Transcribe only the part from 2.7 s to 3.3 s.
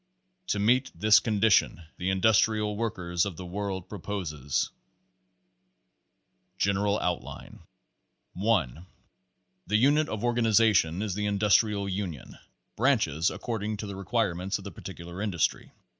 Workers